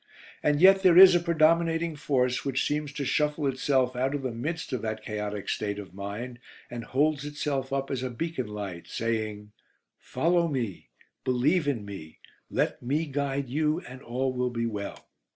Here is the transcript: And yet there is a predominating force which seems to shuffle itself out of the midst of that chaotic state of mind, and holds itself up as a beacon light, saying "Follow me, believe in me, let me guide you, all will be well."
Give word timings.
And 0.41 0.59
yet 0.59 0.81
there 0.81 0.97
is 0.97 1.13
a 1.13 1.19
predominating 1.19 1.95
force 1.95 2.43
which 2.43 2.65
seems 2.65 2.91
to 2.93 3.05
shuffle 3.05 3.45
itself 3.45 3.95
out 3.95 4.15
of 4.15 4.23
the 4.23 4.31
midst 4.31 4.73
of 4.73 4.81
that 4.81 5.03
chaotic 5.03 5.47
state 5.47 5.77
of 5.77 5.93
mind, 5.93 6.39
and 6.71 6.83
holds 6.85 7.23
itself 7.23 7.71
up 7.71 7.91
as 7.91 8.01
a 8.01 8.09
beacon 8.09 8.47
light, 8.47 8.87
saying 8.87 9.51
"Follow 9.99 10.47
me, 10.47 10.89
believe 11.23 11.67
in 11.67 11.85
me, 11.85 12.17
let 12.49 12.81
me 12.81 13.05
guide 13.05 13.47
you, 13.47 13.83
all 14.03 14.33
will 14.33 14.49
be 14.49 14.65
well." 14.65 15.07